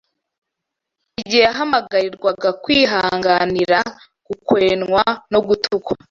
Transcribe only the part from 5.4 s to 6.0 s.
gutukwa,